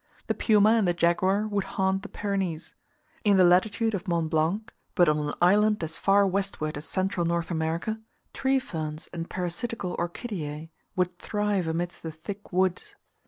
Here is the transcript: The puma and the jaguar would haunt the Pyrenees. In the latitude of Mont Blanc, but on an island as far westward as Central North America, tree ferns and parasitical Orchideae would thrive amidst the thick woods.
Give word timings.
The 0.25 0.33
puma 0.33 0.71
and 0.71 0.87
the 0.87 0.95
jaguar 0.95 1.47
would 1.47 1.63
haunt 1.77 2.01
the 2.01 2.09
Pyrenees. 2.09 2.73
In 3.23 3.37
the 3.37 3.43
latitude 3.45 3.93
of 3.93 4.07
Mont 4.07 4.31
Blanc, 4.31 4.73
but 4.95 5.07
on 5.07 5.19
an 5.29 5.35
island 5.43 5.83
as 5.83 5.95
far 5.95 6.25
westward 6.25 6.75
as 6.75 6.85
Central 6.89 7.23
North 7.23 7.51
America, 7.51 7.99
tree 8.33 8.57
ferns 8.57 9.09
and 9.13 9.29
parasitical 9.29 9.95
Orchideae 9.99 10.71
would 10.95 11.19
thrive 11.19 11.67
amidst 11.67 12.01
the 12.01 12.11
thick 12.11 12.51
woods. 12.51 12.95